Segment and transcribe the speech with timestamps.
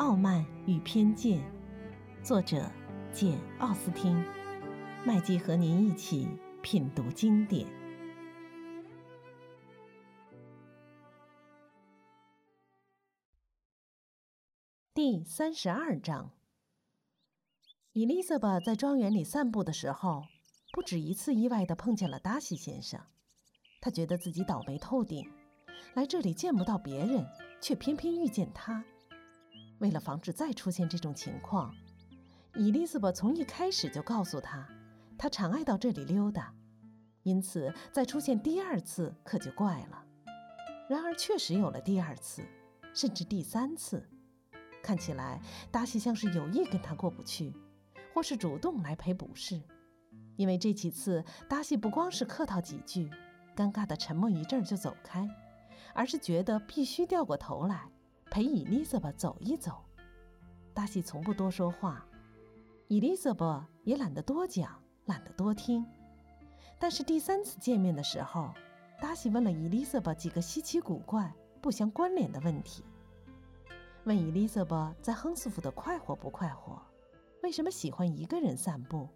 [0.00, 1.38] 傲慢与偏见》，
[2.24, 2.70] 作者
[3.12, 4.16] 简·奥斯汀。
[5.04, 6.26] 麦基和您一起
[6.62, 7.66] 品读经典。
[14.94, 16.30] 第三十二章。
[17.92, 20.22] 伊丽莎白在庄园里散步的时候，
[20.72, 22.98] 不止一次意外的碰见了达西先生。
[23.82, 25.30] 她觉得自己倒霉透顶，
[25.92, 27.26] 来这里见不到别人，
[27.60, 28.82] 却偏偏遇见他。
[29.80, 31.74] 为了防止再出现这种情况，
[32.54, 34.66] 伊丽莎白从一开始就告诉他，
[35.18, 36.54] 她常爱到这里溜达，
[37.22, 40.04] 因此再出现第二次可就怪了。
[40.88, 42.44] 然而确实有了第二次，
[42.94, 44.08] 甚至第三次。
[44.82, 47.54] 看起来达西像是有意跟他过不去，
[48.14, 49.60] 或是主动来赔不是。
[50.36, 53.10] 因为这几次达西不光是客套几句，
[53.54, 55.28] 尴尬的沉默一阵就走开，
[55.94, 57.89] 而是觉得必须掉过头来。
[58.30, 59.84] 陪伊丽莎白走一走，
[60.72, 62.06] 达西从不多说话，
[62.86, 65.84] 伊丽莎白也懒得多讲，懒得多听。
[66.78, 68.54] 但是第三次见面的时候，
[69.00, 72.84] 达西问了伊丽莎白几个稀奇古怪、不相关联的问题：
[74.04, 76.80] 问伊丽莎白在亨斯福的快活不快活，
[77.42, 79.08] 为什么喜欢一个人散步，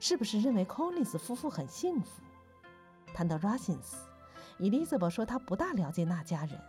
[0.00, 2.20] 是不是认为柯林斯夫妇很幸福？
[3.14, 3.94] 谈到 Russins，
[4.58, 6.60] 伊丽莎白说她不大了解那家人。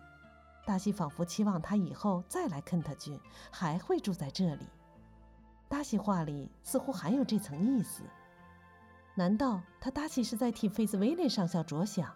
[0.67, 3.17] 达西仿佛期望他以后再来肯特郡，
[3.49, 4.67] 还会住在这里。
[5.69, 8.03] 达西话里似乎含有这层意思。
[9.15, 12.13] 难道他达西是在替菲兹威廉上校着想？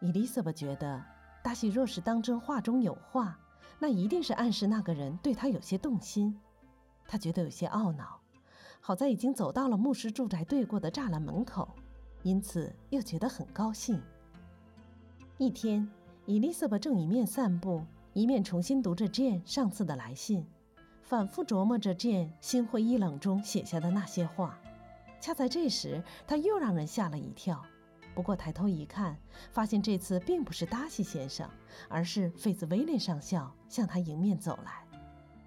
[0.00, 1.04] 伊丽莎白觉得，
[1.42, 3.38] 达西若是当真话中有话，
[3.78, 6.40] 那一定是暗示那个人对他有些动心。
[7.06, 8.18] 他觉得有些懊恼。
[8.80, 11.68] 好在已经走到了牧师住宅对过的栅栏门口，
[12.22, 14.00] 因此又觉得很高兴。
[15.36, 15.86] 一天。
[16.26, 20.44] 伊丽莎白正一面散步，一面重新读着 Jane 上次的来信，
[21.00, 24.58] 反复琢磨着 Jane 心灰意冷中写下的那些话。
[25.20, 27.64] 恰在这时，他又让人吓了一跳。
[28.12, 29.16] 不过抬头一看，
[29.52, 31.48] 发现这次并不是达西先生，
[31.88, 34.84] 而是费兹威廉上校向他迎面走来。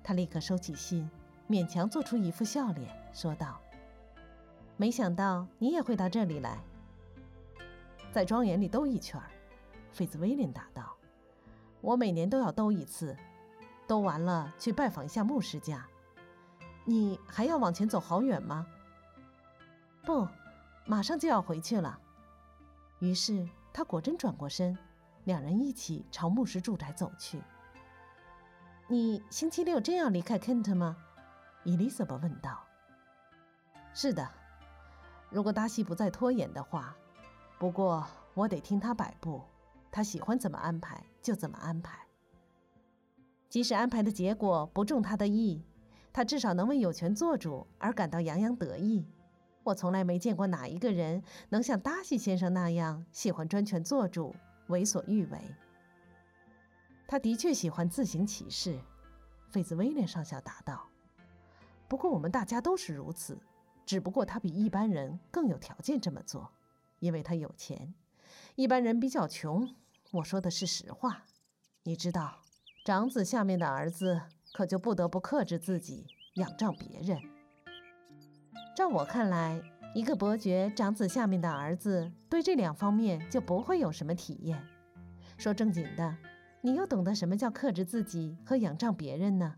[0.02, 1.10] 他立刻收起信，
[1.50, 3.60] 勉强做出一副笑脸，说道
[4.78, 6.58] ：“没想到你也会到这里来，
[8.14, 9.22] 在庄园里兜一圈。”
[9.92, 10.96] 费兹威廉答道
[11.82, 13.16] ：“我每年都要兜一次，
[13.88, 15.86] 兜完了去拜访一下牧师家。
[16.86, 18.66] 你还要往前走好远吗
[20.06, 20.28] ？”“不，
[20.86, 22.00] 马上就要回去了。”
[23.00, 24.78] 于是他果真转过身，
[25.26, 27.42] 两人一起朝牧师住宅走去。
[28.88, 30.98] “你星期六真要离开 Kent 吗？”
[31.64, 32.64] 伊丽莎白问道。
[33.94, 34.28] “是的，
[35.30, 36.96] 如果达西不再拖延的话。
[37.58, 39.42] 不过我得听他摆布。”
[39.92, 42.00] 他喜欢怎么安排就怎么安排，
[43.50, 45.64] 即使安排的结果不中他的意，
[46.14, 49.06] 他至少能为有权做主而感到洋洋得意。
[49.64, 54.36] 我从来没见过哪一个人能像达西先生那样喜欢专权做主、
[54.68, 55.40] 为所欲为。
[57.08, 58.80] 他的确喜欢自行其事，
[59.50, 60.88] 费兹威廉上校答道。
[61.88, 63.38] 不过我们大家都是如此，
[63.86, 66.50] 只不过他比一般人更有条件这么做，
[67.00, 67.94] 因为他有钱。
[68.56, 69.76] 一般人比较穷，
[70.12, 71.24] 我说的是实话。
[71.84, 72.42] 你知道，
[72.86, 74.22] 长子下面的儿子
[74.54, 77.20] 可就不得不克制自己，仰仗别人。
[78.76, 79.62] 照我看来，
[79.94, 84.64] 一个伯爵长子下面的儿子对这两方面就不会有什么体验。
[85.38, 86.18] 说正经的，
[86.62, 89.56] 你又懂得什么叫克制自己和仰仗别人呢？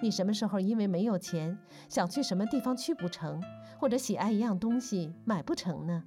[0.00, 1.58] 你什么时候因为没有钱，
[1.88, 3.42] 想去什么地方去不成，
[3.78, 6.04] 或者喜爱一样东西买不成呢？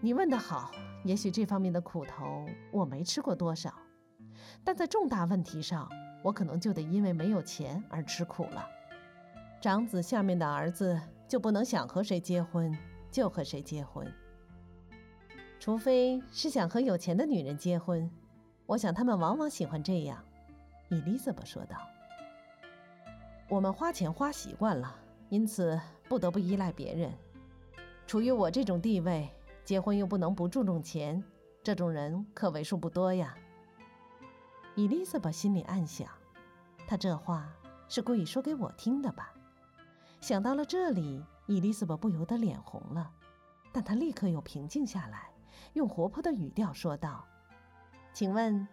[0.00, 0.70] 你问得好，
[1.02, 3.74] 也许这方面的苦头我没吃过多少，
[4.62, 5.90] 但在重大问题上，
[6.22, 8.64] 我可能就得因为没有钱而吃苦了。
[9.60, 12.72] 长子下面的儿子就不能想和谁结婚
[13.10, 14.06] 就和谁结婚，
[15.58, 18.08] 除非是想和有钱的女人结婚。
[18.66, 20.24] 我想他们往往喜欢这样。”
[20.90, 21.76] 伊丽莎白说道。
[23.50, 24.94] “我们花钱花习惯了，
[25.28, 25.78] 因此
[26.08, 27.12] 不得不依赖别人。
[28.06, 29.28] 处于我这种地位。”
[29.68, 31.22] 结婚又不能不注重钱，
[31.62, 33.36] 这种人可为数不多呀。
[34.74, 36.08] 伊丽莎白心里暗想，
[36.86, 37.46] 他这话
[37.86, 39.30] 是故意说给我听的吧？
[40.22, 43.10] 想到了这里，伊丽莎白不由得脸红了，
[43.70, 45.30] 但她立刻又平静下来，
[45.74, 47.22] 用活泼的语调说道
[48.14, 48.66] ：“请问，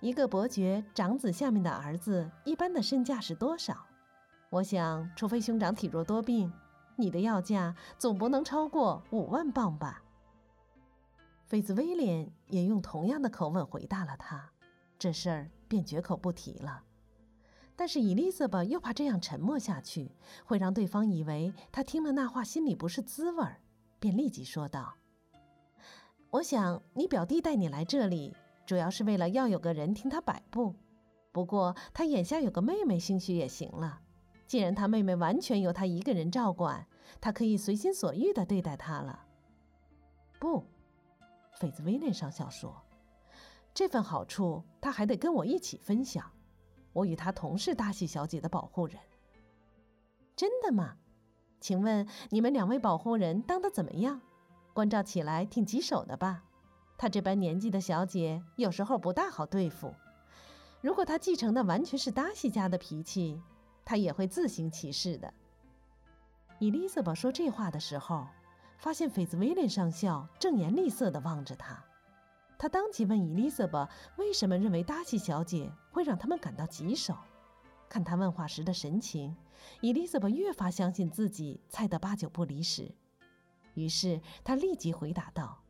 [0.00, 3.86] 一个伯爵长子下面的儿子一般的身价是多少？
[4.50, 6.52] 我想，除非兄长体弱多病，
[6.96, 10.02] 你的要价总不能超过五万镑吧？”
[11.50, 14.52] 菲兹威廉也用同样的口吻回答了他，
[14.96, 16.84] 这事儿便绝口不提了。
[17.74, 20.12] 但是伊丽莎白又怕这样沉默下去
[20.44, 23.56] 会让对方以为她听了那话心里不是滋味儿，
[23.98, 24.94] 便立即说道
[26.30, 28.32] ：“我想你表弟带你来这里，
[28.64, 30.76] 主要是为了要有个人听他摆布。
[31.32, 34.00] 不过他眼下有个妹妹，兴许也行了。
[34.46, 36.86] 既然他妹妹完全由他一个人照管，
[37.20, 39.24] 他可以随心所欲地对待她了。”
[40.38, 40.64] 不，
[41.60, 42.74] 菲兹威廉上校说
[43.74, 46.24] ：“这份好处他还得跟我一起分享。”
[46.94, 48.96] 我与他同是达西小姐的保护人。
[50.34, 50.96] 真的吗？
[51.60, 54.22] 请问你们两位保护人当得怎么样？
[54.72, 56.42] 关照起来挺棘手的吧？
[56.96, 59.94] 她这般年纪的小姐有时候不大好对付。
[60.80, 63.38] 如果她继承的完全是达西家的脾气，
[63.84, 65.34] 她也会自行其事的。
[66.58, 68.26] 伊丽莎白说这话的时候，
[68.80, 71.84] 发现菲兹威廉上校正颜厉色地望着她。
[72.58, 77.14] 他当即问伊丽莎白：“为什么认为达西小姐会让他们感到棘手？”
[77.88, 79.34] 看他问话时的神情，
[79.80, 82.94] 伊丽莎白越发相信自己猜得八九不离十。
[83.74, 85.62] 于是他立即回答道：“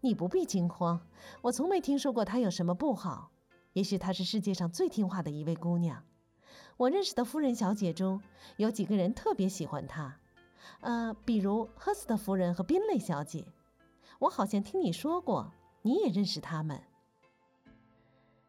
[0.00, 1.00] 你不必惊慌，
[1.42, 3.30] 我从没听说过她有什么不好。
[3.72, 6.04] 也许她是世界上最听话的一位姑娘。
[6.76, 8.20] 我认识的夫人小姐中
[8.58, 10.20] 有几个人特别喜欢她，
[10.80, 13.46] 呃，比如赫斯特夫人和宾蕾小姐。
[14.20, 15.52] 我好像听你说过。”
[15.86, 16.82] 你也认识他们？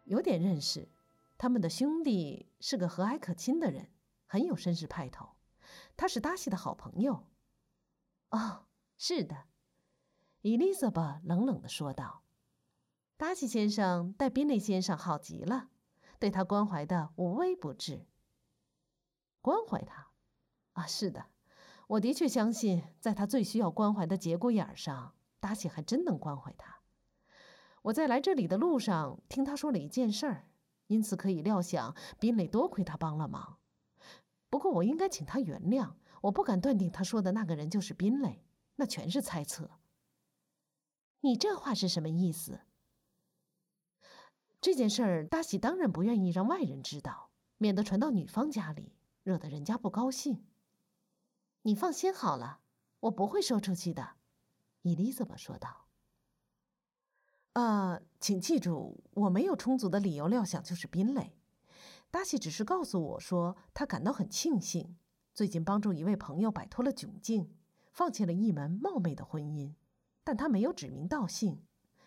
[0.06, 0.88] 有点认识。
[1.38, 3.90] 他们的兄弟是个和蔼可亲的人，
[4.26, 5.32] 很有绅士派头。
[5.98, 7.26] 他是达西的好朋友。
[8.30, 8.68] 哦，
[8.98, 9.48] 是的，
[10.44, 12.24] 伊丽莎白冷冷地说道。
[13.18, 15.70] 达西先生待宾利先生好极了，
[16.18, 18.08] 对他关怀的无微不至。
[19.42, 20.08] 关怀他？
[20.72, 21.26] 啊，是的，
[21.88, 26.82] 我的确相信，在他最需要关怀的节骨眼上，达喜还真能关怀他。
[27.84, 30.48] 我在来这里的路上听他说了一件事儿，
[30.88, 33.60] 因此可以料想宾磊多亏他帮了忙。
[34.50, 38.44] 不过我应该请他原谅，我不敢断定他说的那个人就是宾磊，
[38.78, 39.70] 那全是猜测。
[41.22, 42.62] 你这话是什么意思？
[44.60, 47.30] 这件事儿，大喜当然不愿意让外人知道，
[47.60, 50.44] 免得传到女方家里，惹得人家不高兴。
[51.66, 52.60] 你放心好了，
[53.00, 54.18] 我不会说出去的。”
[54.84, 55.88] 伊丽莎白说道。
[57.54, 61.36] 呃，请记住，我没有充足的理由料想就是宾蕾。
[62.12, 64.96] 达西只是告诉我说，他感到很庆幸，
[65.34, 67.56] 最近帮助一位朋友摆脱了窘境，
[67.92, 69.74] 放弃了一门冒昧的婚姻。
[70.24, 71.64] 但他没有指名道姓，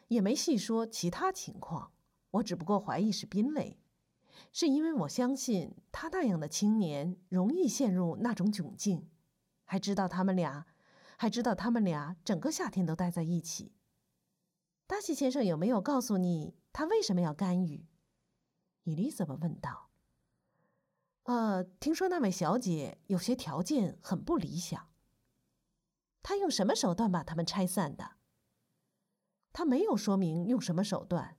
[0.06, 1.90] 也没细说其他情况。
[2.30, 3.80] 我只不过怀疑是宾蕾，
[4.52, 9.08] 是因为我相信他那样的青年容易陷入那种窘境。
[9.70, 10.66] 还知道他们俩，
[11.18, 13.74] 还知道他们俩整个夏天都待在一起。
[14.86, 17.86] 达西先生有没有告诉你他为什么要干预？
[18.84, 19.90] 伊丽莎白问道。
[21.24, 24.88] 呃，听说那位小姐有些条件很不理想。
[26.22, 28.12] 他用什么手段把他们拆散的？
[29.52, 31.36] 他没有说明用什么手段，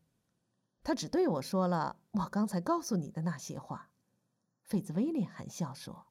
[0.83, 3.89] 他只对我说了我刚才告诉你的那些话。
[4.61, 6.08] 费兹威廉含笑说。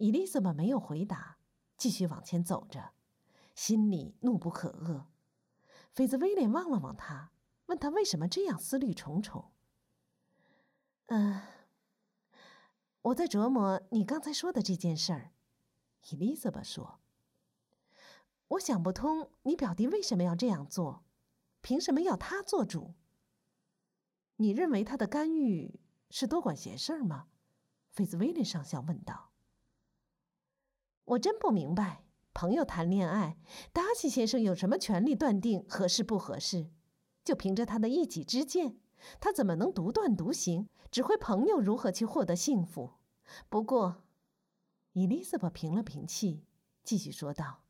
[0.00, 1.36] 伊丽莎白没有回答，
[1.76, 2.92] 继续往前走着，
[3.54, 5.04] 心里怒不可遏。
[5.92, 7.32] 菲兹威廉望了望他，
[7.66, 9.50] 问他为什么这样思虑重重。
[11.08, 11.42] 嗯，
[13.02, 15.32] 我在琢磨你刚才说的这件事儿。
[16.10, 17.00] 伊丽莎白说
[18.48, 21.04] ：“我想不通，你表弟为什么要这样做？
[21.60, 22.94] 凭什么要他做主？
[24.36, 25.78] 你认为他的干预
[26.08, 27.28] 是多管闲事吗？”
[27.92, 29.26] 菲兹威廉上校问道。
[31.10, 33.36] “我真不明白。”朋友谈恋爱，
[33.72, 36.70] 达西先生有什么权利断定合适不合适？
[37.24, 38.78] 就凭着他的一己之见，
[39.18, 42.92] 他怎么能独断独行，指挥朋友如何去获得幸福？
[43.48, 44.04] 不过，
[44.92, 46.44] 伊丽莎白平了平气，
[46.84, 47.64] 继续说道：“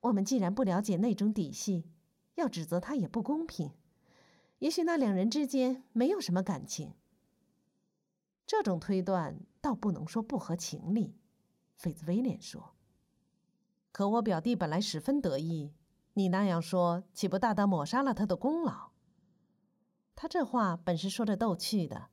[0.00, 1.90] 我们既然不了解那种底细，
[2.36, 3.70] 要指责他也不公平。
[4.60, 6.94] 也许那两人之间没有什么感情。
[8.46, 11.14] 这种推断倒不能说不合情理。”
[11.78, 12.74] 费兹威廉说。
[13.92, 15.72] 可我表弟本来十分得意，
[16.12, 18.90] 你那样说岂不大大抹杀了他的功劳？
[20.14, 22.08] 他这话本是说着逗趣的，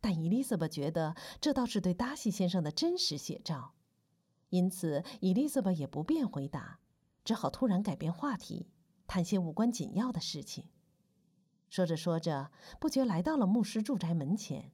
[0.00, 3.74] 但伊丽莎白觉得这倒是对达西先生的真实写照，
[4.48, 6.80] 因此伊丽莎白也不便回答，
[7.22, 8.70] 只好突然改变话题，
[9.06, 10.70] 谈些无关紧要的事情。
[11.68, 12.50] 说着说着，
[12.80, 14.72] 不觉来到了牧师住宅门前。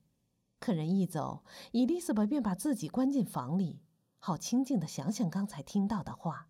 [0.58, 3.80] 客人一走，伊丽莎白便把自己关进房里，
[4.26, 6.48] 好清静地想想刚才听到的话。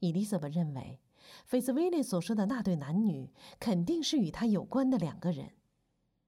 [0.00, 1.00] 伊丽莎白认为，
[1.44, 5.52] 菲斯威廉所说的那对男女肯定是与他有关的两个人，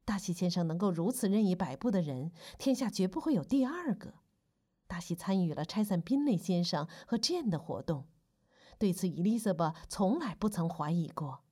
[0.05, 4.15] 达西先生能够如此任意摆布的人，天下绝不会有第二个。
[4.87, 8.07] 达西参与了拆散宾雷先生和 Jane 的活动，
[8.79, 11.43] 对此伊丽莎白从来不曾怀疑过，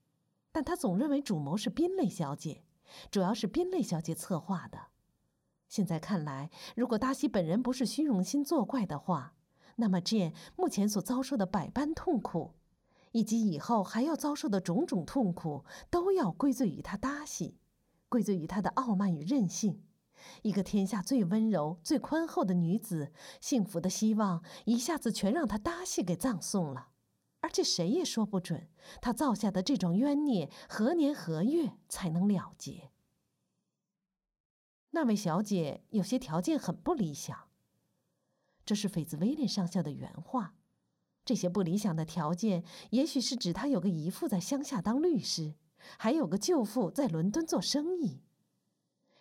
[0.53, 2.63] 但他总认为主谋是宾雷小姐，
[3.11, 4.79] 主要是宾雷小姐策划的。
[5.69, 9.35] 现在看来，如果达西本人不是虚荣心作怪的话，
[9.77, 12.55] 那么 Jane 目前所遭受的百般痛苦，
[13.13, 17.59] 以及以后还要遭受的种种痛苦，都要归罪于他达西，
[18.09, 19.83] 归罪于他的傲慢与任性。
[20.43, 26.89] 一个天下最温柔、最宽厚的女子，幸福的希望一下子全让她搭戏给葬送了，
[27.41, 28.69] 而且谁也说不准
[29.01, 32.91] 她造下的这种冤孽何年何月才能了结。
[34.91, 37.49] 那位小姐有些条件很不理想，
[38.65, 40.55] 这是斐兹威廉上校的原话。
[41.25, 45.55] 这些不理想的条件，也许是指他有个姨父在乡下当律师，
[45.99, 48.23] 还有个舅父在伦敦做生意。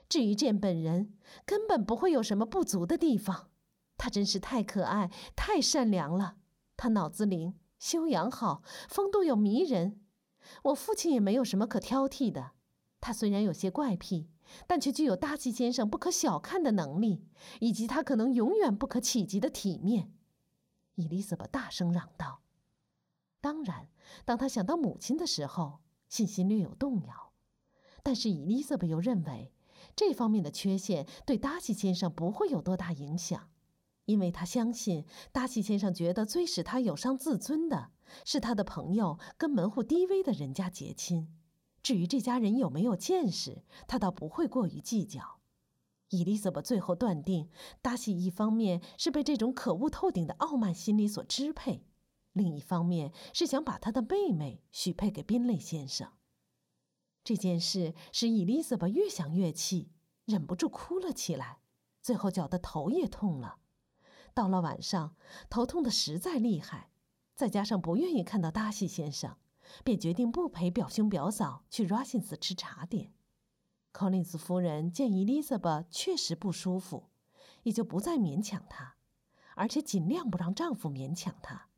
[0.08, 3.50] 至于见本人，根本不会有什么不足的地方。
[3.98, 6.38] 他真是太可爱、太善良了。
[6.78, 10.00] 他脑子灵，修养好，风度又迷人。
[10.64, 12.52] 我父亲也没有什么可挑剔的。
[13.02, 14.30] 他虽然有些怪癖，
[14.66, 17.26] 但却具有达西先生不可小看的能力，
[17.60, 20.14] 以及他可能永远不可企及的体面。
[20.96, 22.42] 伊丽莎白大声嚷道。
[23.42, 23.90] 当然，
[24.26, 27.34] 当他想到母亲的时候，信心略有动摇。
[28.04, 29.54] 但是伊丽莎白又认为。
[29.96, 33.50] 这方面的缺陷对达西先生不会有多大影响，
[34.06, 37.92] 因为他相信达西先生觉得最使他有伤自尊的
[38.24, 41.34] 是他的朋友跟门户低微的人家结亲。
[41.88, 45.40] 至于这家人有没有见识，他倒不会过于计较。
[46.10, 47.50] 伊丽莎白最后断定，
[47.82, 51.86] 达西一方面是被这种可恶透顶的傲慢心理所支配，
[52.34, 56.12] 另一方面是想把他的妹妹许配给宾雷先生。
[57.24, 59.94] 这件事使伊丽莎白越想越气，
[60.26, 61.60] 忍不住哭了起来，
[62.02, 63.60] 最后搅得头也痛了。
[64.34, 65.16] 到了晚上，
[65.50, 66.92] 头痛的实在厉害，
[67.34, 69.38] 再加上不愿意看到达西先生，
[69.84, 73.14] 便决定不陪表兄表嫂去 Rasins 吃茶点。
[73.92, 77.10] 柯林斯夫人见 Elizabeth 确实不舒服，
[77.64, 78.96] 也就不再勉强她，
[79.56, 81.70] 而且尽量不让丈夫勉强她。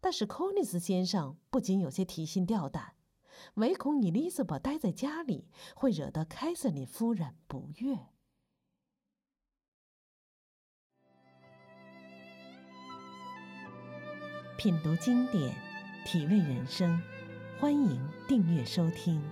[0.00, 2.94] 但是柯林斯先生不仅有些提心吊胆。
[3.54, 7.98] 唯恐 Elizabeth 待在家里会惹得凯瑟琳夫人不悦。
[14.56, 15.52] 品读经典，
[16.04, 17.00] 体味人生，
[17.58, 19.22] 欢迎订阅收听。